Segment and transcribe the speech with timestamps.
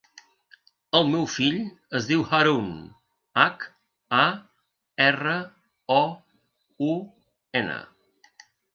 [0.99, 1.59] El meu fill
[1.99, 2.73] es diu Haroun:
[3.43, 3.67] hac,
[4.23, 4.25] a,
[5.09, 5.39] erra,
[6.01, 6.03] o,
[6.91, 7.01] u,
[7.65, 7.81] ena.